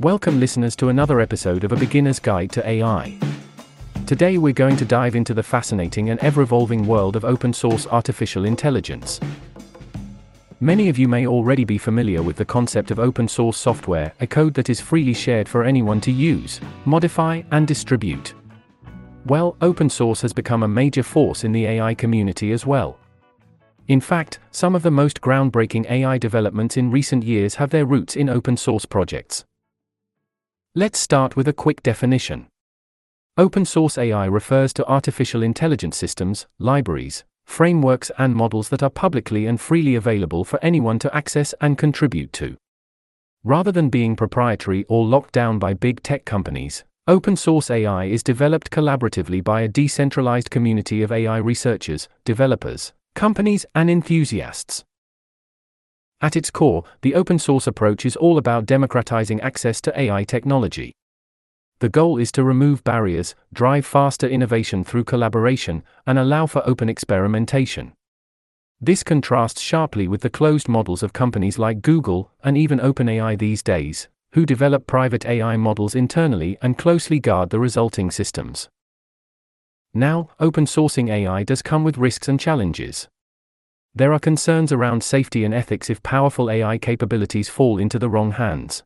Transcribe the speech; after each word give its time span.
Welcome, 0.00 0.40
listeners, 0.40 0.74
to 0.76 0.88
another 0.88 1.20
episode 1.20 1.62
of 1.62 1.70
A 1.70 1.76
Beginner's 1.76 2.18
Guide 2.18 2.50
to 2.50 2.68
AI. 2.68 3.16
Today, 4.06 4.38
we're 4.38 4.52
going 4.52 4.76
to 4.78 4.84
dive 4.84 5.14
into 5.14 5.34
the 5.34 5.42
fascinating 5.42 6.10
and 6.10 6.18
ever 6.18 6.42
evolving 6.42 6.84
world 6.84 7.14
of 7.14 7.24
open 7.24 7.52
source 7.52 7.86
artificial 7.86 8.44
intelligence. 8.44 9.20
Many 10.58 10.88
of 10.88 10.98
you 10.98 11.06
may 11.06 11.28
already 11.28 11.64
be 11.64 11.78
familiar 11.78 12.22
with 12.22 12.34
the 12.34 12.44
concept 12.44 12.90
of 12.90 12.98
open 12.98 13.28
source 13.28 13.56
software, 13.56 14.12
a 14.18 14.26
code 14.26 14.54
that 14.54 14.68
is 14.68 14.80
freely 14.80 15.14
shared 15.14 15.48
for 15.48 15.62
anyone 15.62 16.00
to 16.00 16.10
use, 16.10 16.60
modify, 16.86 17.42
and 17.52 17.64
distribute. 17.64 18.34
Well, 19.26 19.56
open 19.60 19.88
source 19.88 20.20
has 20.22 20.32
become 20.32 20.64
a 20.64 20.68
major 20.68 21.04
force 21.04 21.44
in 21.44 21.52
the 21.52 21.66
AI 21.66 21.94
community 21.94 22.50
as 22.50 22.66
well. 22.66 22.98
In 23.86 24.00
fact, 24.00 24.40
some 24.50 24.74
of 24.74 24.82
the 24.82 24.90
most 24.90 25.20
groundbreaking 25.20 25.88
AI 25.88 26.18
developments 26.18 26.76
in 26.76 26.90
recent 26.90 27.22
years 27.22 27.54
have 27.54 27.70
their 27.70 27.86
roots 27.86 28.16
in 28.16 28.28
open 28.28 28.56
source 28.56 28.84
projects. 28.84 29.44
Let's 30.76 30.98
start 30.98 31.36
with 31.36 31.46
a 31.46 31.52
quick 31.52 31.84
definition. 31.84 32.48
Open 33.38 33.64
source 33.64 33.96
AI 33.96 34.26
refers 34.26 34.72
to 34.72 34.84
artificial 34.86 35.40
intelligence 35.40 35.96
systems, 35.96 36.48
libraries, 36.58 37.22
frameworks, 37.44 38.10
and 38.18 38.34
models 38.34 38.70
that 38.70 38.82
are 38.82 38.90
publicly 38.90 39.46
and 39.46 39.60
freely 39.60 39.94
available 39.94 40.42
for 40.42 40.58
anyone 40.64 40.98
to 40.98 41.16
access 41.16 41.54
and 41.60 41.78
contribute 41.78 42.32
to. 42.32 42.56
Rather 43.44 43.70
than 43.70 43.88
being 43.88 44.16
proprietary 44.16 44.84
or 44.88 45.06
locked 45.06 45.30
down 45.30 45.60
by 45.60 45.74
big 45.74 46.02
tech 46.02 46.24
companies, 46.24 46.82
open 47.06 47.36
source 47.36 47.70
AI 47.70 48.06
is 48.06 48.24
developed 48.24 48.72
collaboratively 48.72 49.44
by 49.44 49.60
a 49.60 49.68
decentralized 49.68 50.50
community 50.50 51.02
of 51.02 51.12
AI 51.12 51.36
researchers, 51.36 52.08
developers, 52.24 52.92
companies, 53.14 53.64
and 53.76 53.88
enthusiasts. 53.88 54.84
At 56.24 56.36
its 56.36 56.50
core, 56.50 56.84
the 57.02 57.14
open 57.16 57.38
source 57.38 57.66
approach 57.66 58.06
is 58.06 58.16
all 58.16 58.38
about 58.38 58.64
democratizing 58.64 59.42
access 59.42 59.78
to 59.82 60.00
AI 60.00 60.24
technology. 60.24 60.94
The 61.80 61.90
goal 61.90 62.16
is 62.16 62.32
to 62.32 62.42
remove 62.42 62.82
barriers, 62.82 63.34
drive 63.52 63.84
faster 63.84 64.26
innovation 64.26 64.84
through 64.84 65.04
collaboration, 65.04 65.82
and 66.06 66.18
allow 66.18 66.46
for 66.46 66.66
open 66.66 66.88
experimentation. 66.88 67.92
This 68.80 69.02
contrasts 69.02 69.60
sharply 69.60 70.08
with 70.08 70.22
the 70.22 70.30
closed 70.30 70.66
models 70.66 71.02
of 71.02 71.12
companies 71.12 71.58
like 71.58 71.82
Google 71.82 72.30
and 72.42 72.56
even 72.56 72.78
OpenAI 72.78 73.38
these 73.38 73.62
days, 73.62 74.08
who 74.32 74.46
develop 74.46 74.86
private 74.86 75.26
AI 75.26 75.58
models 75.58 75.94
internally 75.94 76.56
and 76.62 76.78
closely 76.78 77.20
guard 77.20 77.50
the 77.50 77.60
resulting 77.60 78.10
systems. 78.10 78.70
Now, 79.92 80.30
open 80.40 80.64
sourcing 80.64 81.10
AI 81.10 81.42
does 81.42 81.60
come 81.60 81.84
with 81.84 81.98
risks 81.98 82.28
and 82.28 82.40
challenges. 82.40 83.08
There 83.96 84.12
are 84.12 84.18
concerns 84.18 84.72
around 84.72 85.04
safety 85.04 85.44
and 85.44 85.54
ethics 85.54 85.88
if 85.88 86.02
powerful 86.02 86.50
AI 86.50 86.78
capabilities 86.78 87.48
fall 87.48 87.78
into 87.78 87.96
the 87.96 88.08
wrong 88.08 88.32
hands. 88.32 88.82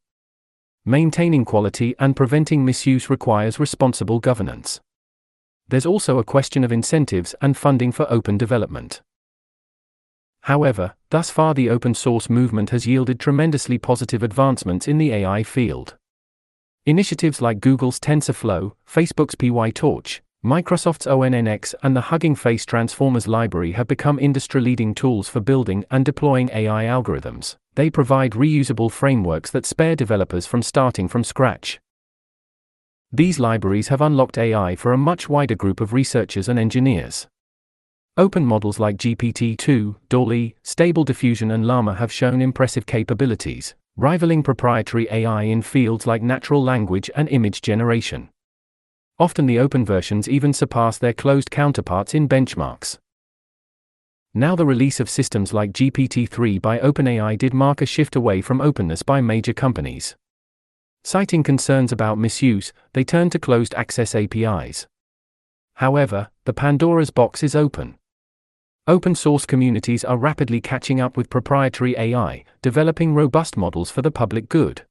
Maintaining 0.84 1.46
quality 1.46 1.94
and 1.98 2.14
preventing 2.14 2.62
misuse 2.62 3.08
requires 3.08 3.58
responsible 3.58 4.20
governance. 4.20 4.80
There's 5.66 5.86
also 5.86 6.18
a 6.18 6.24
question 6.24 6.62
of 6.62 6.72
incentives 6.72 7.34
and 7.40 7.56
funding 7.56 7.90
for 7.90 8.10
open 8.12 8.36
development. 8.36 9.00
However, 10.42 10.94
thus 11.08 11.30
far 11.30 11.54
the 11.54 11.70
open 11.70 11.94
source 11.94 12.28
movement 12.28 12.70
has 12.70 12.86
yielded 12.86 13.18
tremendously 13.18 13.78
positive 13.78 14.22
advancements 14.22 14.86
in 14.86 14.98
the 14.98 15.12
AI 15.12 15.42
field. 15.42 15.96
Initiatives 16.84 17.40
like 17.40 17.60
Google's 17.60 17.98
TensorFlow, 17.98 18.72
Facebook's 18.86 19.34
PyTorch, 19.34 20.20
Microsoft's 20.48 21.04
ONNX 21.04 21.74
and 21.82 21.94
the 21.94 22.00
Hugging 22.00 22.34
Face 22.34 22.64
Transformers 22.64 23.28
library 23.28 23.72
have 23.72 23.86
become 23.86 24.18
industry 24.18 24.62
leading 24.62 24.94
tools 24.94 25.28
for 25.28 25.40
building 25.40 25.84
and 25.90 26.06
deploying 26.06 26.48
AI 26.54 26.84
algorithms. 26.84 27.56
They 27.74 27.90
provide 27.90 28.32
reusable 28.32 28.90
frameworks 28.90 29.50
that 29.50 29.66
spare 29.66 29.94
developers 29.94 30.46
from 30.46 30.62
starting 30.62 31.06
from 31.06 31.22
scratch. 31.22 31.80
These 33.12 33.38
libraries 33.38 33.88
have 33.88 34.00
unlocked 34.00 34.38
AI 34.38 34.74
for 34.74 34.94
a 34.94 34.96
much 34.96 35.28
wider 35.28 35.54
group 35.54 35.82
of 35.82 35.92
researchers 35.92 36.48
and 36.48 36.58
engineers. 36.58 37.26
Open 38.16 38.46
models 38.46 38.78
like 38.80 38.96
GPT 38.96 39.54
2, 39.54 39.96
DALL-E, 40.08 40.54
Stable 40.62 41.04
Diffusion, 41.04 41.50
and 41.50 41.66
Llama 41.66 41.96
have 41.96 42.10
shown 42.10 42.40
impressive 42.40 42.86
capabilities, 42.86 43.74
rivaling 43.98 44.42
proprietary 44.42 45.08
AI 45.10 45.42
in 45.42 45.60
fields 45.60 46.06
like 46.06 46.22
natural 46.22 46.64
language 46.64 47.10
and 47.14 47.28
image 47.28 47.60
generation. 47.60 48.30
Often 49.20 49.46
the 49.46 49.58
open 49.58 49.84
versions 49.84 50.28
even 50.28 50.52
surpass 50.52 50.96
their 50.96 51.12
closed 51.12 51.50
counterparts 51.50 52.14
in 52.14 52.28
benchmarks. 52.28 52.98
Now, 54.32 54.54
the 54.54 54.66
release 54.66 55.00
of 55.00 55.10
systems 55.10 55.52
like 55.52 55.72
GPT 55.72 56.28
3 56.28 56.58
by 56.58 56.78
OpenAI 56.78 57.36
did 57.36 57.52
mark 57.52 57.82
a 57.82 57.86
shift 57.86 58.14
away 58.14 58.40
from 58.40 58.60
openness 58.60 59.02
by 59.02 59.20
major 59.20 59.52
companies. 59.52 60.14
Citing 61.02 61.42
concerns 61.42 61.90
about 61.90 62.18
misuse, 62.18 62.72
they 62.92 63.02
turned 63.02 63.32
to 63.32 63.40
closed 63.40 63.74
access 63.74 64.14
APIs. 64.14 64.86
However, 65.74 66.28
the 66.44 66.52
Pandora's 66.52 67.10
box 67.10 67.42
is 67.42 67.56
open. 67.56 67.98
Open 68.86 69.14
source 69.14 69.46
communities 69.46 70.04
are 70.04 70.16
rapidly 70.16 70.60
catching 70.60 71.00
up 71.00 71.16
with 71.16 71.28
proprietary 71.28 71.96
AI, 71.98 72.44
developing 72.62 73.14
robust 73.14 73.56
models 73.56 73.90
for 73.90 74.02
the 74.02 74.10
public 74.10 74.48
good. 74.48 74.82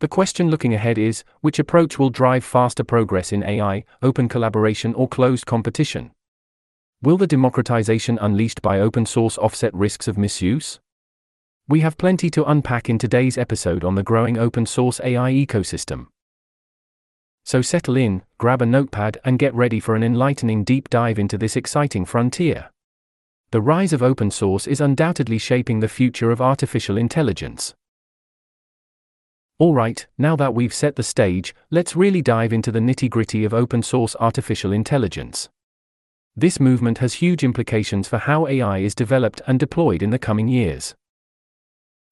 The 0.00 0.08
question 0.08 0.50
looking 0.50 0.72
ahead 0.72 0.96
is 0.96 1.24
which 1.42 1.58
approach 1.58 1.98
will 1.98 2.08
drive 2.08 2.42
faster 2.42 2.82
progress 2.82 3.32
in 3.32 3.42
AI, 3.42 3.84
open 4.00 4.30
collaboration, 4.30 4.94
or 4.94 5.06
closed 5.06 5.44
competition? 5.44 6.12
Will 7.02 7.18
the 7.18 7.26
democratization 7.26 8.18
unleashed 8.18 8.62
by 8.62 8.80
open 8.80 9.04
source 9.04 9.36
offset 9.36 9.74
risks 9.74 10.08
of 10.08 10.16
misuse? 10.16 10.80
We 11.68 11.80
have 11.80 11.98
plenty 11.98 12.30
to 12.30 12.46
unpack 12.46 12.88
in 12.88 12.98
today's 12.98 13.36
episode 13.36 13.84
on 13.84 13.94
the 13.94 14.02
growing 14.02 14.38
open 14.38 14.64
source 14.64 15.02
AI 15.04 15.32
ecosystem. 15.32 16.06
So 17.44 17.60
settle 17.60 17.98
in, 17.98 18.22
grab 18.38 18.62
a 18.62 18.66
notepad, 18.66 19.18
and 19.22 19.38
get 19.38 19.54
ready 19.54 19.80
for 19.80 19.96
an 19.96 20.02
enlightening 20.02 20.64
deep 20.64 20.88
dive 20.88 21.18
into 21.18 21.36
this 21.36 21.56
exciting 21.56 22.06
frontier. 22.06 22.70
The 23.50 23.60
rise 23.60 23.92
of 23.92 24.02
open 24.02 24.30
source 24.30 24.66
is 24.66 24.80
undoubtedly 24.80 25.38
shaping 25.38 25.80
the 25.80 25.88
future 25.88 26.30
of 26.30 26.40
artificial 26.40 26.96
intelligence. 26.96 27.74
Alright, 29.60 30.06
now 30.16 30.36
that 30.36 30.54
we've 30.54 30.72
set 30.72 30.96
the 30.96 31.02
stage, 31.02 31.54
let's 31.70 31.94
really 31.94 32.22
dive 32.22 32.50
into 32.50 32.72
the 32.72 32.78
nitty 32.78 33.10
gritty 33.10 33.44
of 33.44 33.52
open 33.52 33.82
source 33.82 34.16
artificial 34.18 34.72
intelligence. 34.72 35.50
This 36.34 36.58
movement 36.58 36.96
has 36.98 37.12
huge 37.14 37.44
implications 37.44 38.08
for 38.08 38.16
how 38.16 38.46
AI 38.46 38.78
is 38.78 38.94
developed 38.94 39.42
and 39.46 39.60
deployed 39.60 40.02
in 40.02 40.08
the 40.08 40.18
coming 40.18 40.48
years. 40.48 40.94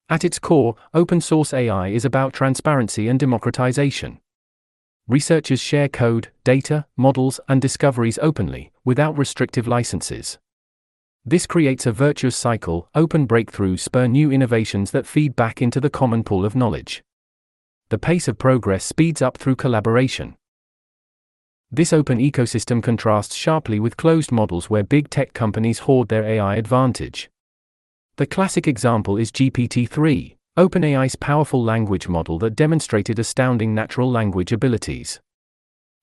At 0.09 0.23
its 0.23 0.37
core, 0.37 0.75
open 0.93 1.21
source 1.21 1.51
AI 1.51 1.87
is 1.87 2.05
about 2.05 2.33
transparency 2.33 3.07
and 3.07 3.19
democratization. 3.19 4.19
Researchers 5.07 5.59
share 5.59 5.89
code, 5.89 6.29
data, 6.43 6.85
models, 6.95 7.39
and 7.47 7.59
discoveries 7.59 8.19
openly, 8.21 8.71
without 8.85 9.17
restrictive 9.17 9.67
licenses. 9.67 10.37
This 11.25 11.47
creates 11.47 11.87
a 11.87 11.91
virtuous 11.91 12.35
cycle, 12.35 12.89
open 12.93 13.27
breakthroughs 13.27 13.79
spur 13.79 14.05
new 14.05 14.31
innovations 14.31 14.91
that 14.91 15.07
feed 15.07 15.35
back 15.35 15.63
into 15.63 15.81
the 15.81 15.89
common 15.89 16.23
pool 16.23 16.45
of 16.45 16.55
knowledge 16.55 17.01
the 17.89 17.97
pace 17.97 18.27
of 18.27 18.37
progress 18.37 18.85
speeds 18.85 19.19
up 19.19 19.37
through 19.37 19.55
collaboration. 19.55 20.35
This 21.71 21.91
open 21.91 22.19
ecosystem 22.19 22.83
contrasts 22.83 23.35
sharply 23.35 23.79
with 23.79 23.97
closed 23.97 24.31
models 24.31 24.69
where 24.69 24.83
big 24.83 25.09
tech 25.09 25.33
companies 25.33 25.79
hoard 25.79 26.07
their 26.07 26.23
AI 26.23 26.55
advantage. 26.55 27.31
The 28.17 28.27
classic 28.27 28.67
example 28.67 29.17
is 29.17 29.31
GPT 29.31 29.89
3, 29.89 30.35
OpenAI's 30.57 31.15
powerful 31.15 31.63
language 31.63 32.07
model 32.07 32.37
that 32.39 32.55
demonstrated 32.55 33.17
astounding 33.17 33.73
natural 33.73 34.11
language 34.11 34.51
abilities. 34.51 35.19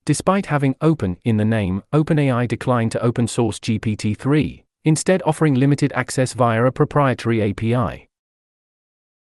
Despite 0.04 0.47
having 0.47 0.74
open 0.80 1.18
in 1.24 1.36
the 1.36 1.44
name, 1.44 1.84
OpenAI 1.92 2.48
declined 2.48 2.91
to 2.92 3.03
open 3.03 3.28
source 3.28 3.60
GPT 3.60 4.16
3, 4.16 4.64
instead, 4.84 5.22
offering 5.24 5.54
limited 5.54 5.92
access 5.94 6.32
via 6.32 6.64
a 6.64 6.72
proprietary 6.72 7.50
API. 7.50 8.08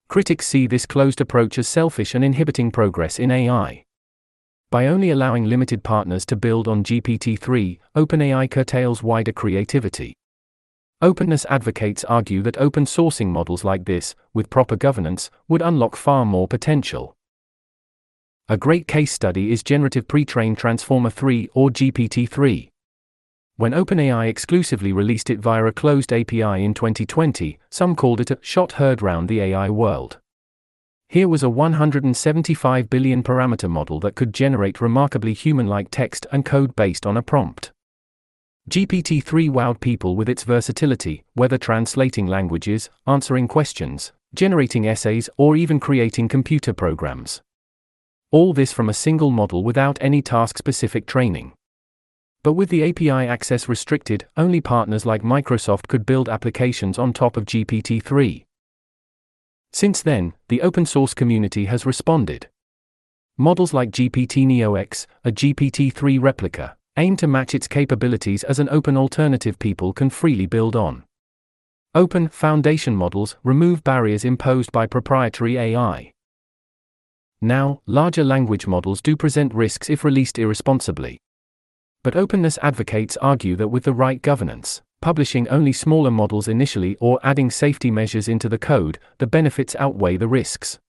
Critics 0.09 0.47
see 0.47 0.65
this 0.65 0.87
closed 0.87 1.21
approach 1.21 1.59
as 1.59 1.67
selfish 1.67 2.15
and 2.15 2.25
inhibiting 2.25 2.71
progress 2.71 3.19
in 3.19 3.29
AI. 3.29 3.83
By 4.71 4.87
only 4.87 5.11
allowing 5.11 5.45
limited 5.45 5.83
partners 5.83 6.25
to 6.25 6.35
build 6.35 6.67
on 6.67 6.83
GPT 6.83 7.37
3, 7.37 7.79
OpenAI 7.95 8.49
curtails 8.49 9.03
wider 9.03 9.31
creativity. 9.31 10.15
Openness 10.99 11.45
advocates 11.47 12.03
argue 12.05 12.41
that 12.41 12.57
open 12.57 12.85
sourcing 12.85 13.27
models 13.27 13.63
like 13.63 13.85
this, 13.85 14.15
with 14.33 14.49
proper 14.49 14.75
governance, 14.75 15.29
would 15.47 15.61
unlock 15.61 15.95
far 15.95 16.25
more 16.25 16.47
potential. 16.47 17.15
A 18.47 18.57
great 18.57 18.87
case 18.87 19.13
study 19.13 19.51
is 19.51 19.61
Generative 19.61 20.07
Pre-trained 20.07 20.57
Transformer 20.57 21.11
3 21.11 21.49
or 21.53 21.69
GPT 21.69 22.27
3. 22.27 22.71
When 23.59 23.73
OpenAI 23.73 24.29
exclusively 24.29 24.93
released 24.93 25.29
it 25.29 25.39
via 25.39 25.65
a 25.65 25.73
closed 25.73 26.13
API 26.13 26.63
in 26.63 26.73
2020, 26.73 27.59
some 27.69 27.93
called 27.93 28.21
it 28.21 28.31
a 28.31 28.37
shot 28.39 28.71
heard 28.71 29.01
round 29.01 29.27
the 29.27 29.41
AI 29.41 29.69
world. 29.69 30.17
Here 31.09 31.27
was 31.27 31.43
a 31.43 31.49
175 31.49 32.89
billion 32.89 33.21
parameter 33.21 33.69
model 33.69 33.99
that 33.99 34.15
could 34.15 34.33
generate 34.33 34.79
remarkably 34.79 35.33
human 35.33 35.67
like 35.67 35.89
text 35.91 36.25
and 36.31 36.45
code 36.45 36.73
based 36.77 37.05
on 37.05 37.17
a 37.17 37.21
prompt. 37.21 37.73
GPT 38.69 39.21
3 39.21 39.49
wowed 39.49 39.81
people 39.81 40.15
with 40.15 40.29
its 40.29 40.45
versatility, 40.45 41.25
whether 41.33 41.57
translating 41.57 42.27
languages, 42.27 42.89
answering 43.07 43.49
questions, 43.49 44.13
generating 44.33 44.87
essays, 44.87 45.29
or 45.35 45.57
even 45.57 45.81
creating 45.81 46.29
computer 46.29 46.71
programs. 46.71 47.41
All 48.31 48.53
this 48.53 48.71
from 48.71 48.87
a 48.87 48.93
single 48.93 49.31
model 49.31 49.65
without 49.65 49.97
any 49.99 50.21
task 50.21 50.57
specific 50.57 51.05
training. 51.05 51.51
But 52.41 52.53
with 52.53 52.69
the 52.69 52.89
API 52.89 53.27
access 53.27 53.67
restricted, 53.67 54.25
only 54.37 54.61
partners 54.61 55.05
like 55.05 55.23
Microsoft 55.23 55.87
could 55.87 56.05
build 56.05 56.29
applications 56.29 56.97
on 56.97 57.11
top 57.11 57.35
of 57.35 57.45
GPT 57.45 58.01
3. 58.01 58.45
Since 59.73 60.01
then, 60.01 60.33
the 60.47 60.61
open 60.61 60.85
source 60.85 61.13
community 61.13 61.65
has 61.65 61.85
responded. 61.85 62.47
Models 63.37 63.73
like 63.73 63.91
GPT 63.91 64.45
NeoX, 64.47 65.05
a 65.23 65.31
GPT 65.31 65.93
3 65.93 66.17
replica, 66.17 66.77
aim 66.97 67.15
to 67.17 67.27
match 67.27 67.53
its 67.53 67.67
capabilities 67.67 68.43
as 68.43 68.59
an 68.59 68.69
open 68.69 68.97
alternative 68.97 69.59
people 69.59 69.93
can 69.93 70.09
freely 70.09 70.45
build 70.45 70.75
on. 70.75 71.03
Open 71.93 72.29
foundation 72.29 72.95
models 72.95 73.35
remove 73.43 73.83
barriers 73.83 74.23
imposed 74.23 74.71
by 74.71 74.87
proprietary 74.87 75.57
AI. 75.57 76.11
Now, 77.41 77.81
larger 77.85 78.23
language 78.23 78.67
models 78.67 79.01
do 79.01 79.15
present 79.15 79.53
risks 79.53 79.89
if 79.89 80.03
released 80.03 80.39
irresponsibly. 80.39 81.19
But 82.03 82.15
openness 82.15 82.57
advocates 82.61 83.17
argue 83.17 83.55
that 83.57 83.67
with 83.67 83.83
the 83.83 83.93
right 83.93 84.21
governance, 84.21 84.81
publishing 85.01 85.47
only 85.49 85.73
smaller 85.73 86.11
models 86.11 86.47
initially 86.47 86.95
or 87.01 87.19
adding 87.23 87.51
safety 87.51 87.91
measures 87.91 88.29
into 88.29 88.47
the 88.47 88.57
code, 88.57 88.99
the 89.17 89.27
benefits 89.27 89.75
outweigh 89.77 90.15
the 90.15 90.27
risks. 90.27 90.79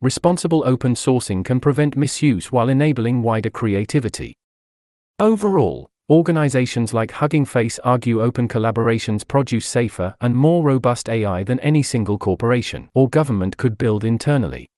Responsible 0.00 0.62
open 0.64 0.94
sourcing 0.94 1.44
can 1.44 1.60
prevent 1.60 1.96
misuse 1.96 2.50
while 2.52 2.68
enabling 2.68 3.22
wider 3.22 3.50
creativity. 3.50 4.34
Overall, 5.18 5.90
organizations 6.08 6.94
like 6.94 7.10
Hugging 7.10 7.44
Face 7.44 7.78
argue 7.80 8.22
open 8.22 8.48
collaborations 8.48 9.26
produce 9.26 9.66
safer 9.66 10.14
and 10.20 10.34
more 10.34 10.62
robust 10.62 11.08
AI 11.08 11.44
than 11.44 11.60
any 11.60 11.82
single 11.82 12.16
corporation 12.16 12.88
or 12.94 13.08
government 13.08 13.56
could 13.56 13.76
build 13.76 14.04
internally. 14.04 14.68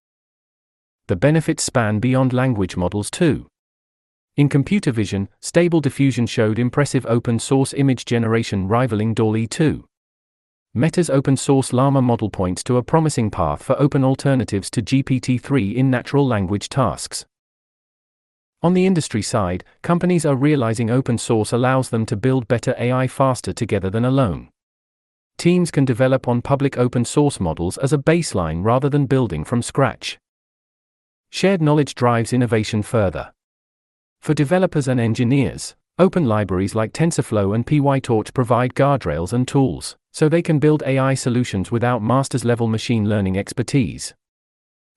The 1.06 1.16
benefits 1.16 1.62
span 1.62 2.00
beyond 2.00 2.32
language 2.32 2.76
models 2.76 3.10
too. 3.10 3.46
In 4.34 4.48
computer 4.48 4.92
vision, 4.92 5.28
Stable 5.40 5.82
Diffusion 5.82 6.26
showed 6.26 6.58
impressive 6.58 7.04
open 7.04 7.38
source 7.38 7.74
image 7.74 8.06
generation 8.06 8.66
rivaling 8.66 9.12
DALL-E 9.12 9.46
2. 9.46 9.84
Meta's 10.72 11.10
open 11.10 11.36
source 11.36 11.74
Llama 11.74 12.00
model 12.00 12.30
points 12.30 12.64
to 12.64 12.78
a 12.78 12.82
promising 12.82 13.30
path 13.30 13.62
for 13.62 13.78
open 13.78 14.02
alternatives 14.02 14.70
to 14.70 14.80
GPT 14.80 15.38
3 15.38 15.76
in 15.76 15.90
natural 15.90 16.26
language 16.26 16.70
tasks. 16.70 17.26
On 18.62 18.72
the 18.72 18.86
industry 18.86 19.20
side, 19.20 19.64
companies 19.82 20.24
are 20.24 20.34
realizing 20.34 20.88
open 20.88 21.18
source 21.18 21.52
allows 21.52 21.90
them 21.90 22.06
to 22.06 22.16
build 22.16 22.48
better 22.48 22.74
AI 22.78 23.08
faster 23.08 23.52
together 23.52 23.90
than 23.90 24.06
alone. 24.06 24.48
Teams 25.36 25.70
can 25.70 25.84
develop 25.84 26.26
on 26.26 26.40
public 26.40 26.78
open 26.78 27.04
source 27.04 27.38
models 27.38 27.76
as 27.76 27.92
a 27.92 27.98
baseline 27.98 28.64
rather 28.64 28.88
than 28.88 29.04
building 29.04 29.44
from 29.44 29.60
scratch. 29.60 30.18
Shared 31.28 31.60
knowledge 31.60 31.94
drives 31.94 32.32
innovation 32.32 32.82
further. 32.82 33.34
For 34.22 34.34
developers 34.34 34.86
and 34.86 35.00
engineers, 35.00 35.74
open 35.98 36.26
libraries 36.26 36.76
like 36.76 36.92
TensorFlow 36.92 37.56
and 37.56 37.66
PyTorch 37.66 38.32
provide 38.32 38.72
guardrails 38.72 39.32
and 39.32 39.48
tools, 39.48 39.96
so 40.12 40.28
they 40.28 40.42
can 40.42 40.60
build 40.60 40.84
AI 40.86 41.14
solutions 41.14 41.72
without 41.72 42.04
master's 42.04 42.44
level 42.44 42.68
machine 42.68 43.08
learning 43.08 43.36
expertise. 43.36 44.14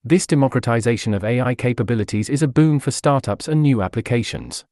This 0.03 0.27
democratization 0.27 1.15
of 1.15 1.23
AI 1.23 1.55
capabilities 1.55 2.29
is 2.29 2.43
a 2.43 2.47
boon 2.47 2.79
for 2.79 2.91
startups 2.91 3.47
and 3.47 3.63
new 3.63 3.81
applications. 3.81 4.63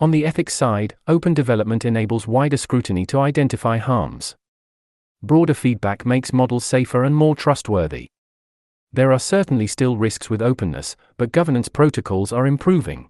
On 0.00 0.12
the 0.12 0.24
ethics 0.24 0.54
side, 0.54 0.96
open 1.06 1.34
development 1.34 1.84
enables 1.84 2.26
wider 2.26 2.56
scrutiny 2.56 3.04
to 3.04 3.20
identify 3.20 3.76
harms. 3.76 4.34
Broader 5.22 5.52
feedback 5.52 6.06
makes 6.06 6.32
models 6.32 6.64
safer 6.64 7.04
and 7.04 7.14
more 7.14 7.36
trustworthy. 7.36 8.08
There 8.92 9.12
are 9.12 9.20
certainly 9.20 9.68
still 9.68 9.96
risks 9.96 10.28
with 10.28 10.42
openness, 10.42 10.96
but 11.16 11.30
governance 11.30 11.68
protocols 11.68 12.32
are 12.32 12.46
improving. 12.46 13.08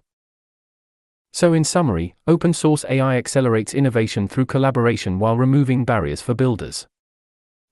So, 1.33 1.53
in 1.53 1.63
summary, 1.63 2.13
open 2.27 2.53
source 2.53 2.85
AI 2.87 3.17
accelerates 3.17 3.73
innovation 3.73 4.27
through 4.27 4.45
collaboration 4.45 5.17
while 5.17 5.37
removing 5.37 5.85
barriers 5.85 6.21
for 6.21 6.33
builders. 6.33 6.87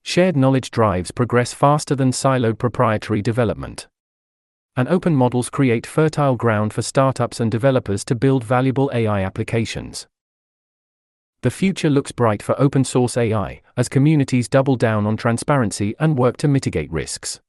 Shared 0.02 0.36
knowledge 0.38 0.72
drives 0.72 1.12
progress 1.12 1.54
faster 1.54 1.94
than 1.94 2.12
siloed 2.12 2.58
proprietary 2.58 3.22
development. 3.22 3.88
And 4.76 4.88
open 4.88 5.14
models 5.14 5.50
create 5.50 5.86
fertile 5.86 6.36
ground 6.36 6.74
for 6.74 6.82
startups 6.82 7.40
and 7.40 7.52
developers 7.52 8.06
to 8.06 8.16
build 8.16 8.44
valuable 8.44 8.90
AI 8.94 9.24
applications. 9.24 10.08
The 11.42 11.52
future 11.52 11.90
looks 11.90 12.12
bright 12.12 12.42
for 12.42 12.60
open 12.60 12.86
source 12.86 13.18
AI 13.18 13.62
as 13.78 13.88
communities 13.88 14.50
double 14.50 14.78
down 14.78 15.06
on 15.06 15.16
transparency 15.16 15.96
and 16.00 16.18
work 16.18 16.38
to 16.38 16.48
mitigate 16.48 16.92
risks. 16.92 17.40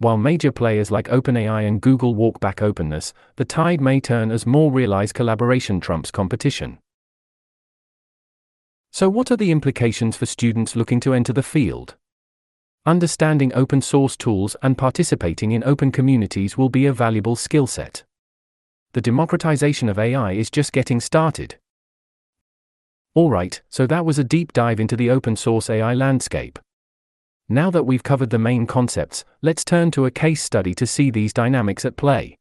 While 0.00 0.16
major 0.16 0.50
players 0.50 0.90
like 0.90 1.08
OpenAI 1.08 1.68
and 1.68 1.78
Google 1.78 2.14
walk 2.14 2.40
back 2.40 2.62
openness, 2.62 3.12
the 3.36 3.44
tide 3.44 3.82
may 3.82 4.00
turn 4.00 4.30
as 4.30 4.46
more 4.46 4.72
realize 4.72 5.12
collaboration 5.12 5.78
trumps 5.78 6.10
competition. 6.10 6.78
So, 8.90 9.10
what 9.10 9.30
are 9.30 9.36
the 9.36 9.50
implications 9.50 10.16
for 10.16 10.24
students 10.24 10.74
looking 10.74 11.00
to 11.00 11.12
enter 11.12 11.34
the 11.34 11.42
field? 11.42 11.96
Understanding 12.86 13.52
open 13.54 13.82
source 13.82 14.16
tools 14.16 14.56
and 14.62 14.78
participating 14.78 15.52
in 15.52 15.62
open 15.64 15.92
communities 15.92 16.56
will 16.56 16.70
be 16.70 16.86
a 16.86 16.94
valuable 16.94 17.36
skill 17.36 17.66
set. 17.66 18.02
The 18.94 19.02
democratization 19.02 19.90
of 19.90 19.98
AI 19.98 20.32
is 20.32 20.50
just 20.50 20.72
getting 20.72 21.00
started. 21.00 21.58
Alright, 23.14 23.60
so 23.68 23.86
that 23.86 24.06
was 24.06 24.18
a 24.18 24.24
deep 24.24 24.54
dive 24.54 24.80
into 24.80 24.96
the 24.96 25.10
open 25.10 25.36
source 25.36 25.68
AI 25.68 25.92
landscape. 25.92 26.58
Now 27.52 27.68
that 27.72 27.82
we've 27.82 28.04
covered 28.04 28.30
the 28.30 28.38
main 28.38 28.64
concepts, 28.64 29.24
let's 29.42 29.64
turn 29.64 29.90
to 29.90 30.06
a 30.06 30.10
case 30.12 30.40
study 30.40 30.72
to 30.74 30.86
see 30.86 31.10
these 31.10 31.32
dynamics 31.32 31.84
at 31.84 31.96
play. 31.96 32.38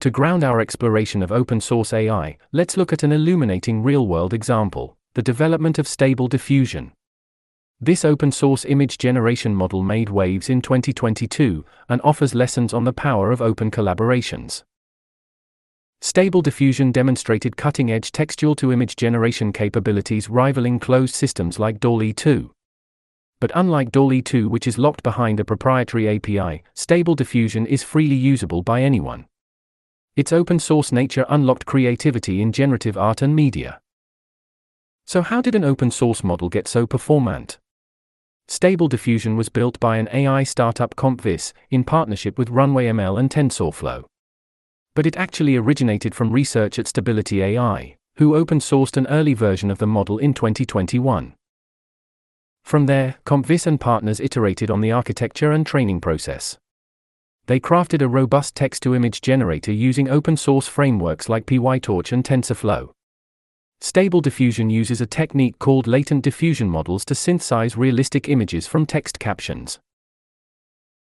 To 0.00 0.10
ground 0.10 0.42
our 0.42 0.60
exploration 0.60 1.22
of 1.22 1.30
open 1.30 1.60
source 1.60 1.92
AI, 1.92 2.38
let's 2.50 2.76
look 2.76 2.92
at 2.92 3.04
an 3.04 3.12
illuminating 3.12 3.84
real 3.84 4.08
world 4.08 4.34
example 4.34 4.96
the 5.14 5.22
development 5.22 5.78
of 5.78 5.86
Stable 5.86 6.26
Diffusion. 6.26 6.90
This 7.80 8.04
open 8.04 8.32
source 8.32 8.64
image 8.64 8.98
generation 8.98 9.54
model 9.54 9.84
made 9.84 10.08
waves 10.08 10.50
in 10.50 10.60
2022 10.60 11.64
and 11.88 12.00
offers 12.02 12.34
lessons 12.34 12.74
on 12.74 12.82
the 12.82 12.92
power 12.92 13.30
of 13.30 13.40
open 13.40 13.70
collaborations. 13.70 14.64
Stable 16.00 16.42
Diffusion 16.42 16.90
demonstrated 16.90 17.56
cutting 17.56 17.92
edge 17.92 18.10
textual 18.10 18.56
to 18.56 18.72
image 18.72 18.96
generation 18.96 19.52
capabilities 19.52 20.28
rivaling 20.28 20.80
closed 20.80 21.14
systems 21.14 21.60
like 21.60 21.78
DALL-E 21.78 22.12
2. 22.12 22.50
But 23.40 23.52
unlike 23.54 23.92
DALL-E 23.92 24.22
2 24.22 24.48
which 24.48 24.66
is 24.66 24.78
locked 24.78 25.02
behind 25.02 25.38
a 25.38 25.44
proprietary 25.44 26.08
API, 26.08 26.64
Stable 26.74 27.14
Diffusion 27.14 27.66
is 27.66 27.84
freely 27.84 28.16
usable 28.16 28.62
by 28.62 28.82
anyone. 28.82 29.26
Its 30.16 30.32
open 30.32 30.58
source 30.58 30.90
nature 30.90 31.24
unlocked 31.28 31.64
creativity 31.64 32.42
in 32.42 32.50
generative 32.50 32.96
art 32.98 33.22
and 33.22 33.36
media. 33.36 33.80
So 35.06 35.22
how 35.22 35.40
did 35.40 35.54
an 35.54 35.64
open 35.64 35.92
source 35.92 36.24
model 36.24 36.48
get 36.48 36.66
so 36.66 36.86
performant? 36.86 37.58
Stable 38.48 38.88
Diffusion 38.88 39.36
was 39.36 39.48
built 39.48 39.78
by 39.78 39.98
an 39.98 40.08
AI 40.12 40.42
startup 40.42 40.96
CompVis 40.96 41.52
in 41.70 41.84
partnership 41.84 42.38
with 42.38 42.50
Runway 42.50 42.86
ML 42.86 43.20
and 43.20 43.30
TensorFlow. 43.30 44.04
But 44.96 45.06
it 45.06 45.16
actually 45.16 45.54
originated 45.54 46.12
from 46.12 46.32
research 46.32 46.78
at 46.78 46.88
Stability 46.88 47.40
AI, 47.40 47.96
who 48.16 48.34
open 48.34 48.58
sourced 48.58 48.96
an 48.96 49.06
early 49.06 49.34
version 49.34 49.70
of 49.70 49.78
the 49.78 49.86
model 49.86 50.18
in 50.18 50.34
2021. 50.34 51.34
From 52.68 52.84
there, 52.84 53.16
CompVis 53.24 53.66
and 53.66 53.80
partners 53.80 54.20
iterated 54.20 54.70
on 54.70 54.82
the 54.82 54.92
architecture 54.92 55.52
and 55.52 55.64
training 55.64 56.02
process. 56.02 56.58
They 57.46 57.58
crafted 57.58 58.02
a 58.02 58.08
robust 58.08 58.54
text 58.54 58.82
to 58.82 58.94
image 58.94 59.22
generator 59.22 59.72
using 59.72 60.10
open 60.10 60.36
source 60.36 60.68
frameworks 60.68 61.30
like 61.30 61.46
PyTorch 61.46 62.12
and 62.12 62.22
TensorFlow. 62.22 62.90
Stable 63.80 64.20
Diffusion 64.20 64.68
uses 64.68 65.00
a 65.00 65.06
technique 65.06 65.58
called 65.58 65.86
latent 65.86 66.22
diffusion 66.22 66.68
models 66.68 67.06
to 67.06 67.14
synthesize 67.14 67.78
realistic 67.78 68.28
images 68.28 68.66
from 68.66 68.84
text 68.84 69.18
captions. 69.18 69.78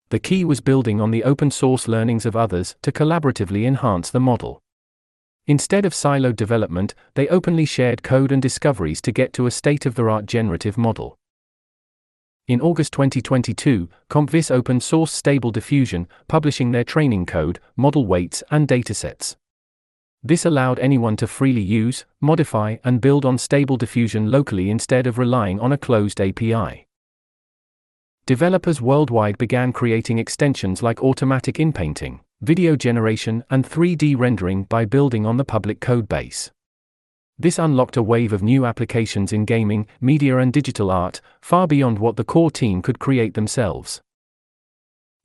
The 0.10 0.18
key 0.18 0.44
was 0.44 0.62
building 0.62 1.00
on 1.00 1.12
the 1.12 1.24
open 1.24 1.52
source 1.52 1.88
learnings 1.88 2.26
of 2.26 2.36
others 2.36 2.76
to 2.82 2.92
collaboratively 2.92 3.68
enhance 3.68 4.10
the 4.10 4.20
model. 4.20 4.64
Instead 5.46 5.86
of 5.86 5.94
siloed 5.94 6.38
development, 6.38 6.96
they 7.14 7.28
openly 7.28 7.66
shared 7.66 8.02
code 8.02 8.32
and 8.32 8.42
discoveries 8.42 9.00
to 9.02 9.12
get 9.12 9.32
to 9.34 9.46
a 9.46 9.52
state 9.52 9.86
of 9.86 9.94
the 9.94 10.06
art 10.06 10.26
generative 10.26 10.76
model. 10.76 11.20
In 12.52 12.60
August 12.60 12.92
2022, 12.92 13.88
CompVis 14.10 14.52
open 14.52 14.82
source 14.82 15.14
Stable 15.14 15.52
Diffusion, 15.52 16.06
publishing 16.28 16.72
their 16.72 16.84
training 16.84 17.26
code, 17.26 17.62
model 17.78 18.06
weights, 18.06 18.44
and 18.52 18.68
datasets. 18.68 19.38
This 20.22 20.46
allowed 20.46 20.78
anyone 20.80 21.16
to 21.16 21.28
freely 21.28 21.62
use, 21.62 22.04
modify, 22.20 22.76
and 22.84 23.00
build 23.00 23.24
on 23.24 23.38
Stable 23.38 23.78
Diffusion 23.78 24.30
locally 24.30 24.70
instead 24.70 25.08
of 25.08 25.18
relying 25.18 25.62
on 25.62 25.72
a 25.72 25.78
closed 25.78 26.20
API. 26.20 26.88
Developers 28.26 28.82
worldwide 28.82 29.38
began 29.38 29.72
creating 29.72 30.20
extensions 30.20 30.84
like 30.84 31.02
automatic 31.02 31.58
inpainting, 31.58 32.20
video 32.42 32.76
generation, 32.76 33.46
and 33.50 33.64
3D 33.64 34.18
rendering 34.18 34.66
by 34.66 34.84
building 34.84 35.26
on 35.26 35.38
the 35.38 35.46
public 35.46 35.80
codebase. 35.80 36.52
This 37.42 37.58
unlocked 37.58 37.98
a 37.98 38.04
wave 38.04 38.34
of 38.34 38.44
new 38.44 38.68
applications 38.68 39.34
in 39.34 39.46
gaming, 39.46 39.88
media, 40.00 40.38
and 40.38 40.54
digital 40.54 40.92
art, 40.92 41.22
far 41.42 41.66
beyond 41.66 41.98
what 41.98 42.16
the 42.16 42.24
core 42.24 42.52
team 42.52 42.84
could 42.84 43.00
create 43.00 43.34
themselves. 43.34 44.00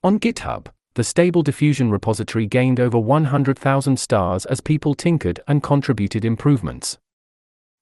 On 0.03 0.19
GitHub, 0.19 0.69
the 0.95 1.05
Stable 1.05 1.43
Diffusion 1.43 1.91
repository 1.91 2.47
gained 2.47 2.81
over 2.81 2.99
100,000 2.99 4.01
stars 4.01 4.47
as 4.47 4.63
people 4.63 4.95
tinkered 4.95 5.41
and 5.47 5.63
contributed 5.63 6.25
improvements. 6.25 6.97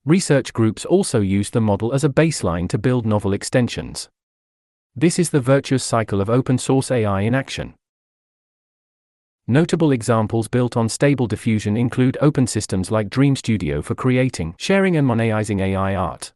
Research 0.05 0.53
groups 0.53 0.85
also 0.85 1.21
used 1.21 1.53
the 1.53 1.61
model 1.61 1.93
as 1.93 2.03
a 2.03 2.09
baseline 2.09 2.69
to 2.71 2.77
build 2.77 3.07
novel 3.07 3.35
extensions. 3.35 4.09
This 4.97 5.21
is 5.21 5.31
the 5.31 5.41
virtuous 5.41 5.85
cycle 5.85 6.21
of 6.21 6.29
open 6.29 6.59
source 6.59 6.91
AI 6.91 7.21
in 7.21 7.37
action. 7.37 7.75
Notable 9.47 9.93
examples 9.93 10.49
built 10.49 10.75
on 10.75 10.89
Stable 10.89 11.27
Diffusion 11.27 11.77
include 11.77 12.17
open 12.23 12.47
systems 12.47 12.91
like 12.91 13.11
Dream 13.11 13.37
Studio 13.37 13.83
for 13.83 13.95
creating, 13.95 14.55
sharing, 14.57 14.97
and 14.97 15.07
monetizing 15.07 15.61
AI 15.61 15.95
art. 15.95 16.33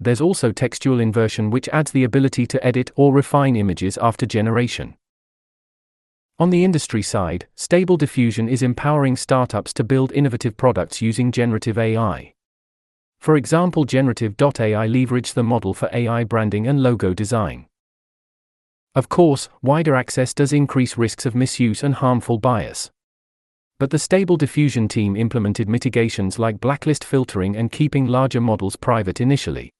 There's 0.00 0.22
also 0.22 0.50
textual 0.50 1.00
inversion, 1.00 1.50
which 1.50 1.68
adds 1.68 1.92
the 1.92 2.04
ability 2.04 2.46
to 2.46 2.66
edit 2.66 2.90
or 2.96 3.12
refine 3.12 3.56
images 3.56 3.98
after 3.98 4.24
generation. 4.24 4.96
On 6.38 6.48
the 6.48 6.64
industry 6.64 7.02
side, 7.02 7.46
Stable 7.56 7.98
Diffusion 7.98 8.48
is 8.48 8.62
empowering 8.62 9.16
startups 9.16 9.74
to 9.74 9.84
build 9.84 10.10
innovative 10.12 10.56
products 10.56 11.02
using 11.02 11.30
generative 11.30 11.76
AI. 11.76 12.32
For 13.18 13.36
example, 13.36 13.84
Generative.ai 13.84 14.86
leverage 14.86 15.34
the 15.34 15.44
model 15.44 15.74
for 15.74 15.90
AI 15.92 16.24
branding 16.24 16.66
and 16.66 16.82
logo 16.82 17.12
design. 17.12 17.66
Of 18.94 19.08
course, 19.08 19.48
wider 19.60 19.96
access 19.96 20.32
does 20.32 20.52
increase 20.52 20.96
risks 20.96 21.26
of 21.26 21.34
misuse 21.34 21.82
and 21.82 21.94
harmful 21.96 22.38
bias. 22.38 22.90
But 23.80 23.90
the 23.90 23.98
Stable 23.98 24.36
Diffusion 24.36 24.86
team 24.86 25.16
implemented 25.16 25.68
mitigations 25.68 26.38
like 26.38 26.60
blacklist 26.60 27.02
filtering 27.02 27.56
and 27.56 27.72
keeping 27.72 28.06
larger 28.06 28.40
models 28.40 28.76
private 28.76 29.20
initially. 29.20 29.72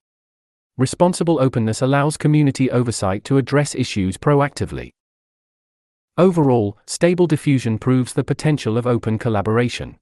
Responsible 0.77 1.39
openness 1.39 1.81
allows 1.81 2.17
community 2.17 2.69
oversight 2.69 3.23
to 3.23 3.37
address 3.37 3.73
issues 3.73 4.17
proactively. 4.17 4.91
Overall, 6.17 6.77
stable 6.85 7.27
diffusion 7.27 7.77
proves 7.79 8.11
the 8.11 8.23
potential 8.23 8.77
of 8.77 8.85
open 8.85 9.17
collaboration. 9.17 9.95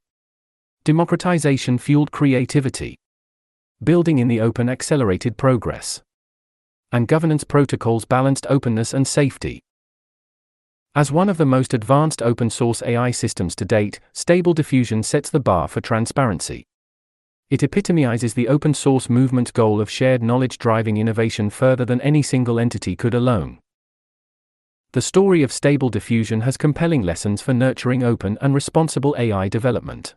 Democratization 0.84 1.78
fueled 1.78 2.12
creativity. 2.12 2.96
Building 3.84 4.18
in 4.18 4.28
the 4.28 4.42
open 4.42 4.70
accelerated 4.70 5.38
progress. 5.38 6.02
And 6.94 7.08
governance 7.08 7.44
protocols 7.44 8.06
balanced 8.06 8.46
openness 8.52 8.94
and 8.94 9.08
safety. 9.08 9.64
As 10.96 11.12
one 11.12 11.28
of 11.28 11.38
the 11.38 11.46
most 11.46 11.74
advanced 11.74 12.22
open 12.22 12.52
source 12.52 12.84
AI 12.84 13.10
systems 13.10 13.56
to 13.56 13.66
date, 13.66 14.00
Stable 14.14 14.54
Diffusion 14.54 15.02
sets 15.02 15.32
the 15.32 15.40
bar 15.40 15.68
for 15.68 15.82
transparency. 15.82 16.68
It 17.50 17.64
epitomizes 17.64 18.36
the 18.36 18.48
open 18.48 18.76
source 18.76 19.10
movement's 19.10 19.50
goal 19.50 19.82
of 19.82 19.90
shared 19.90 20.22
knowledge 20.22 20.60
driving 20.60 20.98
innovation 20.98 21.50
further 21.50 21.84
than 21.84 22.00
any 22.02 22.22
single 22.22 22.60
entity 22.60 22.96
could 22.96 23.16
alone. 23.16 23.58
The 24.92 25.02
story 25.02 25.42
of 25.42 25.52
stable 25.52 25.90
diffusion 25.90 26.42
has 26.42 26.58
compelling 26.58 27.02
lessons 27.02 27.42
for 27.42 27.56
nurturing 27.56 28.04
open 28.04 28.38
and 28.40 28.54
responsible 28.54 29.16
AI 29.18 29.50
development. 29.50 30.14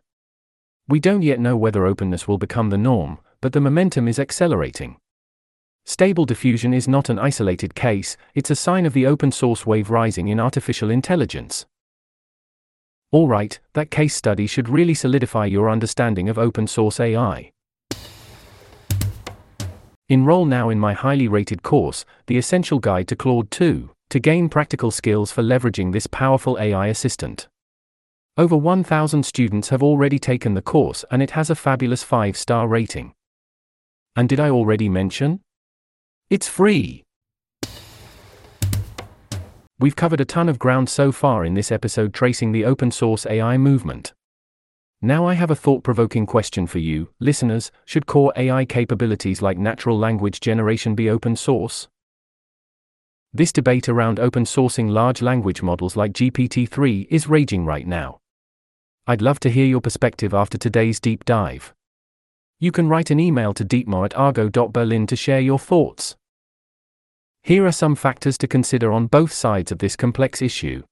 We 0.87 0.99
don't 0.99 1.23
yet 1.23 1.39
know 1.39 1.57
whether 1.57 1.87
openness 1.87 2.27
will 2.27 2.37
become 2.37 2.69
the 2.69 2.77
norm, 2.77 3.17
but 3.41 3.53
the 3.53 3.61
momentum 3.61 4.07
is 4.07 4.19
accelerating. 4.19 4.97
Stable 5.89 6.25
diffusion 6.25 6.73
is 6.73 6.85
not 6.85 7.07
an 7.07 7.17
isolated 7.17 7.73
case, 7.73 8.17
it's 8.35 8.51
a 8.51 8.55
sign 8.57 8.85
of 8.85 8.91
the 8.91 9.07
open 9.07 9.31
source 9.31 9.65
wave 9.65 9.89
rising 9.89 10.27
in 10.27 10.37
artificial 10.37 10.89
intelligence. 10.89 11.65
Alright, 13.13 13.61
that 13.71 13.89
case 13.89 14.13
study 14.13 14.47
should 14.47 14.67
really 14.67 14.93
solidify 14.93 15.45
your 15.45 15.69
understanding 15.69 16.27
of 16.27 16.37
open 16.37 16.67
source 16.67 16.99
AI. 16.99 17.51
Enroll 20.09 20.43
now 20.43 20.69
in 20.69 20.77
my 20.77 20.91
highly 20.91 21.29
rated 21.29 21.63
course, 21.63 22.03
The 22.25 22.37
Essential 22.37 22.79
Guide 22.79 23.07
to 23.07 23.15
Claude 23.15 23.49
2 23.49 23.89
to 24.09 24.19
gain 24.19 24.49
practical 24.49 24.91
skills 24.91 25.31
for 25.31 25.41
leveraging 25.41 25.93
this 25.93 26.07
powerful 26.07 26.59
AI 26.59 26.87
assistant. 26.87 27.47
Over 28.35 28.57
1,000 28.57 29.23
students 29.23 29.69
have 29.69 29.81
already 29.81 30.19
taken 30.19 30.53
the 30.53 30.61
course 30.61 31.05
and 31.09 31.23
it 31.23 31.31
has 31.31 31.49
a 31.49 31.55
fabulous 31.55 32.03
5 32.03 32.35
star 32.35 32.67
rating. 32.67 33.13
And 34.17 34.27
did 34.27 34.41
I 34.41 34.49
already 34.49 34.89
mention? 34.89 35.39
It's 36.29 36.49
free! 36.49 37.05
We've 39.79 39.95
covered 39.95 40.19
a 40.19 40.25
ton 40.25 40.49
of 40.49 40.59
ground 40.59 40.89
so 40.89 41.13
far 41.13 41.45
in 41.45 41.53
this 41.53 41.71
episode 41.71 42.13
tracing 42.13 42.51
the 42.51 42.65
open 42.65 42.91
source 42.91 43.25
AI 43.25 43.57
movement. 43.57 44.13
Now 45.01 45.25
I 45.25 45.35
have 45.35 45.51
a 45.51 45.55
thought 45.55 45.85
provoking 45.85 46.25
question 46.25 46.67
for 46.67 46.79
you, 46.79 47.07
listeners 47.21 47.71
should 47.85 48.07
core 48.07 48.33
AI 48.35 48.65
capabilities 48.65 49.41
like 49.41 49.57
natural 49.57 49.97
language 49.97 50.41
generation 50.41 50.95
be 50.95 51.09
open 51.09 51.37
source? 51.37 51.87
This 53.31 53.53
debate 53.53 53.87
around 53.87 54.19
open 54.19 54.43
sourcing 54.43 54.89
large 54.89 55.21
language 55.21 55.61
models 55.61 55.95
like 55.95 56.11
GPT 56.11 56.67
3 56.67 57.07
is 57.09 57.29
raging 57.29 57.63
right 57.63 57.87
now. 57.87 58.17
I'd 59.05 59.21
love 59.21 59.39
to 59.41 59.49
hear 59.49 59.65
your 59.65 59.79
perspective 59.79 60.33
after 60.33 60.57
today's 60.57 60.99
deep 60.99 61.23
dive. 61.23 61.73
You 62.59 62.71
can 62.71 62.89
write 62.89 63.11
an 63.11 63.19
email 63.19 63.53
to 63.53 63.65
dietmar 63.65 64.05
at 64.05 64.15
argo.berlin 64.15 65.07
to 65.07 65.15
share 65.15 65.39
your 65.39 65.59
thoughts. 65.59 66.15
Here 67.43 67.65
are 67.65 67.71
some 67.71 67.95
factors 67.95 68.37
to 68.39 68.47
consider 68.47 68.91
on 68.91 69.07
both 69.07 69.31
sides 69.31 69.71
of 69.71 69.79
this 69.79 69.95
complex 69.95 70.41
issue. 70.41 70.83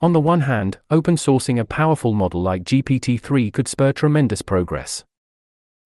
On 0.00 0.12
the 0.12 0.20
one 0.20 0.42
hand, 0.42 0.78
open 0.90 1.16
sourcing 1.16 1.58
a 1.58 1.64
powerful 1.64 2.12
model 2.12 2.42
like 2.42 2.64
GPT 2.64 3.20
3 3.20 3.50
could 3.50 3.66
spur 3.66 3.92
tremendous 3.92 4.42
progress 4.42 5.04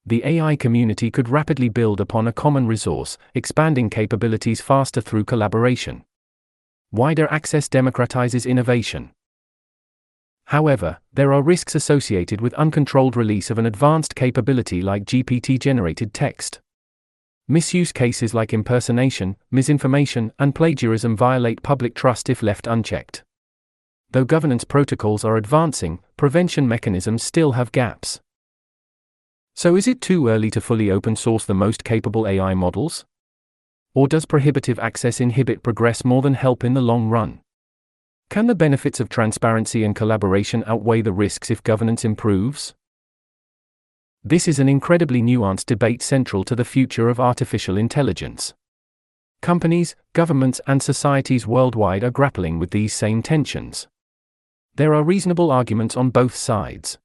the 0.06 0.24
AI 0.24 0.56
community 0.56 1.10
could 1.10 1.28
rapidly 1.28 1.68
build 1.68 2.00
upon 2.00 2.26
a 2.26 2.32
common 2.32 2.66
resource, 2.66 3.18
expanding 3.34 3.90
capabilities 3.90 4.60
faster 4.60 5.00
through 5.00 5.24
collaboration. 5.24 6.04
Wider 6.90 7.30
access 7.30 7.68
democratizes 7.68 8.48
innovation. 8.48 9.12
However, 10.50 10.98
there 11.12 11.32
are 11.32 11.42
risks 11.42 11.76
associated 11.76 12.40
with 12.40 12.54
uncontrolled 12.54 13.14
release 13.14 13.50
of 13.50 13.58
an 13.60 13.66
advanced 13.66 14.16
capability 14.16 14.82
like 14.82 15.04
GPT 15.04 15.60
generated 15.60 16.12
text. 16.12 16.60
Misuse 17.46 17.92
cases 17.92 18.34
like 18.34 18.52
impersonation, 18.52 19.36
misinformation, 19.52 20.32
and 20.40 20.52
plagiarism 20.52 21.16
violate 21.16 21.62
public 21.62 21.94
trust 21.94 22.28
if 22.28 22.42
left 22.42 22.66
unchecked. 22.66 23.22
Though 24.10 24.24
governance 24.24 24.64
protocols 24.64 25.24
are 25.24 25.36
advancing, 25.36 26.00
prevention 26.16 26.66
mechanisms 26.66 27.22
still 27.22 27.52
have 27.52 27.70
gaps. 27.70 28.20
So 29.54 29.76
is 29.76 29.86
it 29.86 30.00
too 30.00 30.26
early 30.26 30.50
to 30.50 30.60
fully 30.60 30.90
open 30.90 31.14
source 31.14 31.44
the 31.44 31.54
most 31.54 31.84
capable 31.84 32.26
AI 32.26 32.54
models? 32.54 33.04
Or 33.94 34.08
does 34.08 34.26
prohibitive 34.26 34.80
access 34.80 35.20
inhibit 35.20 35.62
progress 35.62 36.04
more 36.04 36.22
than 36.22 36.34
help 36.34 36.64
in 36.64 36.74
the 36.74 36.82
long 36.82 37.08
run? 37.08 37.40
Can 38.30 38.46
the 38.46 38.54
benefits 38.54 39.00
of 39.00 39.08
transparency 39.08 39.82
and 39.82 39.96
collaboration 39.96 40.62
outweigh 40.64 41.02
the 41.02 41.12
risks 41.12 41.50
if 41.50 41.64
governance 41.64 42.04
improves? 42.04 42.74
This 44.22 44.46
is 44.46 44.60
an 44.60 44.68
incredibly 44.68 45.20
nuanced 45.20 45.66
debate 45.66 46.00
central 46.00 46.44
to 46.44 46.54
the 46.54 46.64
future 46.64 47.08
of 47.08 47.18
artificial 47.18 47.76
intelligence. 47.76 48.54
Companies, 49.42 49.96
governments, 50.12 50.60
and 50.68 50.80
societies 50.80 51.44
worldwide 51.44 52.04
are 52.04 52.12
grappling 52.12 52.60
with 52.60 52.70
these 52.70 52.94
same 52.94 53.20
tensions. 53.20 53.88
There 54.76 54.94
are 54.94 55.02
reasonable 55.02 55.50
arguments 55.50 55.96
on 55.96 56.10
both 56.10 56.36
sides. 56.36 56.98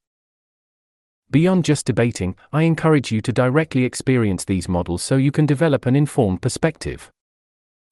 Beyond 1.31 1.65
just 1.65 1.87
debating, 1.87 2.35
I 2.53 2.63
encourage 2.63 3.11
you 3.11 3.19
to 3.21 3.33
directly 3.33 3.83
experience 3.83 4.45
these 4.45 4.69
models 4.69 5.01
so 5.01 5.15
you 5.15 5.31
can 5.31 5.47
develop 5.47 5.87
an 5.87 5.95
informed 5.95 6.43
perspective. 6.43 7.11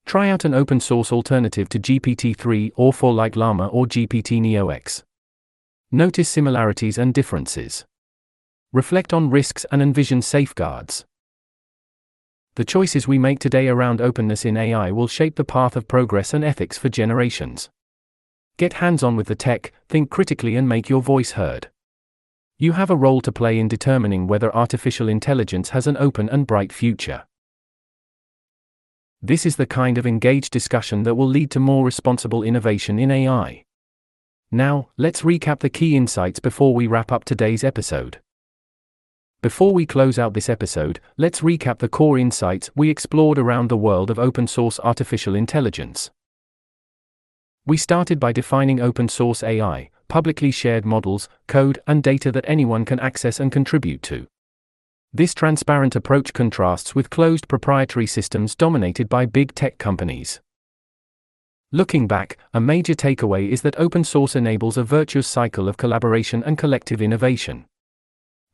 Try 0.06 0.28
out 0.28 0.44
an 0.44 0.54
open 0.54 0.80
source 0.80 1.12
alternative 1.12 1.68
to 1.70 1.78
GPT 1.78 2.36
3 2.36 2.72
or 2.76 2.92
4 2.92 3.12
like 3.14 3.36
Llama 3.36 3.68
or 3.68 3.86
GPT 3.86 4.40
Neo 4.40 4.68
X. 4.68 5.02
Notice 5.90 6.28
similarities 6.28 6.98
and 6.98 7.14
differences. 7.14 7.84
Reflect 8.72 9.12
on 9.12 9.30
risks 9.30 9.64
and 9.72 9.80
envision 9.80 10.20
safeguards. 10.20 11.04
The 12.56 12.64
choices 12.64 13.08
we 13.08 13.18
make 13.18 13.38
today 13.40 13.68
around 13.68 14.00
openness 14.00 14.44
in 14.44 14.56
AI 14.56 14.90
will 14.92 15.08
shape 15.08 15.36
the 15.36 15.44
path 15.44 15.74
of 15.74 15.88
progress 15.88 16.34
and 16.34 16.44
ethics 16.44 16.78
for 16.78 16.88
generations. 16.88 17.70
Get 18.56 18.74
hands 18.74 19.02
on 19.02 19.16
with 19.16 19.26
the 19.26 19.34
tech, 19.34 19.72
think 19.88 20.10
critically, 20.10 20.54
and 20.54 20.68
make 20.68 20.88
your 20.88 21.02
voice 21.02 21.32
heard. 21.32 21.70
You 22.56 22.72
have 22.72 22.90
a 22.90 22.96
role 22.96 23.20
to 23.22 23.32
play 23.32 23.58
in 23.58 23.66
determining 23.66 24.28
whether 24.28 24.54
artificial 24.54 25.08
intelligence 25.08 25.70
has 25.70 25.88
an 25.88 25.96
open 25.96 26.28
and 26.28 26.46
bright 26.46 26.72
future. 26.72 27.24
This 29.26 29.46
is 29.46 29.56
the 29.56 29.64
kind 29.64 29.96
of 29.96 30.06
engaged 30.06 30.52
discussion 30.52 31.04
that 31.04 31.14
will 31.14 31.26
lead 31.26 31.50
to 31.52 31.58
more 31.58 31.82
responsible 31.82 32.42
innovation 32.42 32.98
in 32.98 33.10
AI. 33.10 33.64
Now, 34.50 34.90
let's 34.98 35.22
recap 35.22 35.60
the 35.60 35.70
key 35.70 35.96
insights 35.96 36.40
before 36.40 36.74
we 36.74 36.86
wrap 36.86 37.10
up 37.10 37.24
today's 37.24 37.64
episode. 37.64 38.20
Before 39.40 39.72
we 39.72 39.86
close 39.86 40.18
out 40.18 40.34
this 40.34 40.50
episode, 40.50 41.00
let's 41.16 41.40
recap 41.40 41.78
the 41.78 41.88
core 41.88 42.18
insights 42.18 42.68
we 42.76 42.90
explored 42.90 43.38
around 43.38 43.70
the 43.70 43.78
world 43.78 44.10
of 44.10 44.18
open 44.18 44.46
source 44.46 44.78
artificial 44.80 45.34
intelligence. 45.34 46.10
We 47.64 47.78
started 47.78 48.20
by 48.20 48.32
defining 48.32 48.78
open 48.78 49.08
source 49.08 49.42
AI, 49.42 49.88
publicly 50.06 50.50
shared 50.50 50.84
models, 50.84 51.30
code, 51.46 51.78
and 51.86 52.02
data 52.02 52.30
that 52.32 52.44
anyone 52.46 52.84
can 52.84 53.00
access 53.00 53.40
and 53.40 53.50
contribute 53.50 54.02
to. 54.02 54.26
This 55.16 55.32
transparent 55.32 55.94
approach 55.94 56.32
contrasts 56.32 56.96
with 56.96 57.08
closed 57.08 57.46
proprietary 57.46 58.04
systems 58.04 58.56
dominated 58.56 59.08
by 59.08 59.26
big 59.26 59.54
tech 59.54 59.78
companies. 59.78 60.40
Looking 61.70 62.08
back, 62.08 62.36
a 62.52 62.60
major 62.60 62.94
takeaway 62.94 63.48
is 63.48 63.62
that 63.62 63.78
open 63.78 64.02
source 64.02 64.34
enables 64.34 64.76
a 64.76 64.82
virtuous 64.82 65.28
cycle 65.28 65.68
of 65.68 65.76
collaboration 65.76 66.42
and 66.42 66.58
collective 66.58 67.00
innovation. 67.00 67.66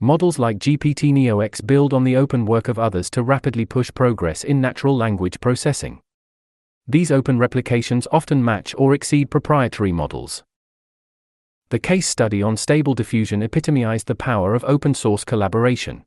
Models 0.00 0.38
like 0.38 0.59
GPT 0.59 1.14
NeoX 1.14 1.67
build 1.67 1.95
on 1.95 2.05
the 2.05 2.17
open 2.17 2.45
work 2.45 2.69
of 2.69 2.79
others 2.79 3.09
to 3.12 3.23
rapidly 3.23 3.64
push 3.64 3.90
progress 3.95 4.45
in 4.45 4.61
natural 4.61 4.95
language 4.95 5.40
processing. 5.40 6.02
These 6.87 7.11
open 7.11 7.38
replications 7.38 8.07
often 8.12 8.45
match 8.45 8.75
or 8.76 8.93
exceed 8.93 9.31
proprietary 9.31 9.93
models. 9.93 10.43
The 11.71 11.79
case 11.79 12.07
study 12.07 12.43
on 12.43 12.59
stable 12.59 12.95
diffusion 12.95 13.43
epitomized 13.43 14.09
the 14.09 14.14
power 14.14 14.55
of 14.55 14.62
open 14.64 14.93
source 14.93 15.25
collaboration. 15.25 16.05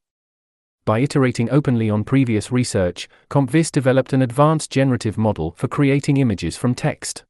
By 0.85 0.99
iterating 0.99 1.49
openly 1.49 1.89
on 1.89 2.03
previous 2.03 2.51
research, 2.51 3.07
CompVis 3.29 3.71
developed 3.71 4.11
an 4.11 4.21
advanced 4.21 4.69
generative 4.69 5.17
model 5.17 5.53
for 5.55 5.69
creating 5.69 6.17
images 6.17 6.57
from 6.57 6.75
text. 6.75 7.23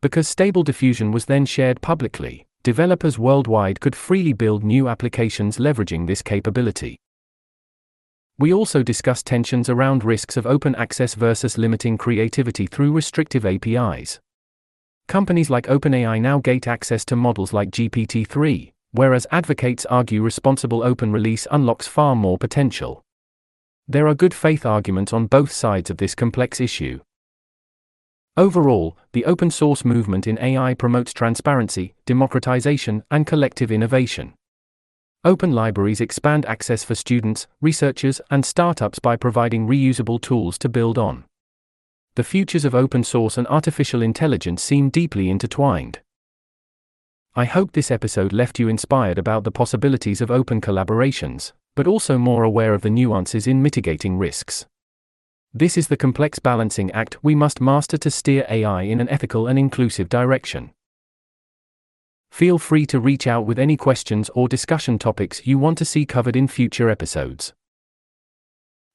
Because 0.00 0.26
Stable 0.26 0.62
Diffusion 0.62 1.12
was 1.12 1.26
then 1.26 1.44
shared 1.44 1.82
publicly, 1.82 2.46
developers 2.62 3.18
worldwide 3.18 3.80
could 3.80 3.94
freely 3.94 4.32
build 4.32 4.64
new 4.64 4.88
applications 4.88 5.58
leveraging 5.58 6.06
this 6.06 6.22
capability. 6.22 6.96
We 8.38 8.54
also 8.54 8.82
discussed 8.82 9.26
tensions 9.26 9.68
around 9.68 10.02
risks 10.02 10.38
of 10.38 10.46
open 10.46 10.74
access 10.76 11.14
versus 11.14 11.58
limiting 11.58 11.98
creativity 11.98 12.66
through 12.66 12.92
restrictive 12.92 13.44
APIs. 13.44 14.18
Companies 15.08 15.50
like 15.50 15.66
OpenAI 15.66 16.22
now 16.22 16.38
gate 16.38 16.66
access 16.66 17.04
to 17.04 17.16
models 17.16 17.52
like 17.52 17.70
GPT 17.70 18.26
3, 18.26 18.72
whereas 18.92 19.26
advocates 19.30 19.84
argue 19.86 20.22
responsible 20.22 20.82
open 20.82 21.12
release 21.12 21.46
unlocks 21.50 21.86
far 21.86 22.14
more 22.14 22.38
potential. 22.38 23.02
There 23.88 24.06
are 24.06 24.14
good 24.14 24.32
faith 24.32 24.64
arguments 24.64 25.12
on 25.12 25.26
both 25.26 25.50
sides 25.50 25.90
of 25.90 25.96
this 25.96 26.14
complex 26.14 26.60
issue. 26.60 27.00
Overall, 28.36 28.96
the 29.12 29.26
open 29.26 29.50
source 29.50 29.84
movement 29.84 30.26
in 30.26 30.38
AI 30.38 30.72
promotes 30.72 31.12
transparency, 31.12 31.94
democratization, 32.06 33.02
and 33.10 33.26
collective 33.26 33.70
innovation. 33.70 34.34
Open 35.24 35.52
libraries 35.52 36.00
expand 36.00 36.46
access 36.46 36.82
for 36.82 36.94
students, 36.94 37.46
researchers, 37.60 38.20
and 38.30 38.44
startups 38.44 38.98
by 38.98 39.16
providing 39.16 39.68
reusable 39.68 40.20
tools 40.20 40.58
to 40.58 40.68
build 40.68 40.96
on. 40.96 41.24
The 42.14 42.24
futures 42.24 42.64
of 42.64 42.74
open 42.74 43.04
source 43.04 43.38
and 43.38 43.46
artificial 43.46 44.02
intelligence 44.02 44.62
seem 44.62 44.90
deeply 44.90 45.30
intertwined. 45.30 46.00
I 47.34 47.46
hope 47.46 47.72
this 47.72 47.90
episode 47.90 48.34
left 48.34 48.58
you 48.58 48.68
inspired 48.68 49.16
about 49.16 49.44
the 49.44 49.50
possibilities 49.50 50.20
of 50.20 50.30
open 50.30 50.60
collaborations, 50.60 51.52
but 51.74 51.86
also 51.86 52.18
more 52.18 52.44
aware 52.44 52.74
of 52.74 52.82
the 52.82 52.90
nuances 52.90 53.46
in 53.46 53.62
mitigating 53.62 54.18
risks. 54.18 54.66
This 55.54 55.78
is 55.78 55.88
the 55.88 55.96
complex 55.96 56.38
balancing 56.38 56.90
act 56.90 57.24
we 57.24 57.34
must 57.34 57.58
master 57.58 57.96
to 57.96 58.10
steer 58.10 58.44
AI 58.50 58.82
in 58.82 59.00
an 59.00 59.08
ethical 59.08 59.46
and 59.46 59.58
inclusive 59.58 60.10
direction. 60.10 60.72
Feel 62.30 62.58
free 62.58 62.84
to 62.84 63.00
reach 63.00 63.26
out 63.26 63.46
with 63.46 63.58
any 63.58 63.78
questions 63.78 64.28
or 64.34 64.46
discussion 64.46 64.98
topics 64.98 65.46
you 65.46 65.58
want 65.58 65.78
to 65.78 65.86
see 65.86 66.04
covered 66.04 66.36
in 66.36 66.48
future 66.48 66.90
episodes. 66.90 67.54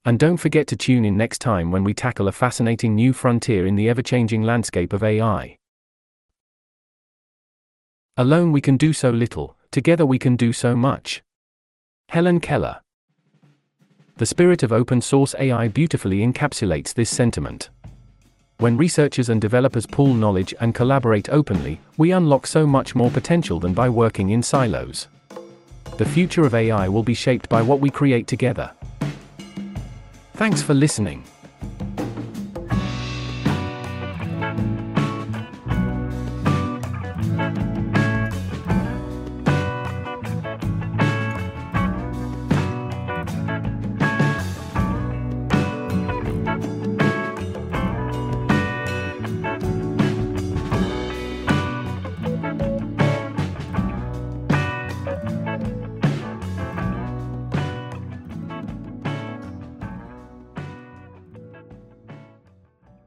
And 0.05 0.19
don't 0.19 0.37
forget 0.37 0.67
to 0.67 0.75
tune 0.75 1.05
in 1.05 1.17
next 1.17 1.41
time 1.41 1.71
when 1.71 1.83
we 1.83 1.95
tackle 1.95 2.27
a 2.27 2.31
fascinating 2.31 2.93
new 2.93 3.13
frontier 3.13 3.65
in 3.65 3.75
the 3.75 3.89
ever 3.89 4.03
changing 4.03 4.43
landscape 4.43 4.93
of 4.93 5.01
AI. 5.01 5.57
Alone 8.19 8.51
we 8.51 8.61
can 8.61 8.77
do 8.77 8.93
so 8.93 9.11
little, 9.11 9.55
together 9.69 10.03
we 10.03 10.17
can 10.17 10.35
do 10.35 10.51
so 10.51 10.75
much. 10.75 11.21
Helen 12.09 12.39
Keller. 12.39 12.81
The 14.15 14.25
spirit 14.25 14.63
of 14.63 14.71
open 14.71 15.01
source 15.01 15.35
AI 15.37 15.67
beautifully 15.67 16.25
encapsulates 16.25 16.95
this 16.95 17.11
sentiment. 17.11 17.69
When 18.57 18.75
researchers 18.75 19.29
and 19.29 19.39
developers 19.39 19.85
pool 19.85 20.15
knowledge 20.15 20.55
and 20.59 20.73
collaborate 20.73 21.29
openly, 21.29 21.79
we 21.97 22.09
unlock 22.09 22.47
so 22.47 22.65
much 22.65 22.95
more 22.95 23.11
potential 23.11 23.59
than 23.59 23.75
by 23.75 23.87
working 23.87 24.31
in 24.31 24.41
silos. 24.41 25.07
The 25.97 26.05
future 26.05 26.43
of 26.43 26.55
AI 26.55 26.87
will 26.87 27.03
be 27.03 27.13
shaped 27.13 27.47
by 27.49 27.61
what 27.61 27.81
we 27.81 27.91
create 27.91 28.25
together. 28.25 28.71
Thanks 30.33 30.63
for 30.63 30.73
listening. 30.73 31.23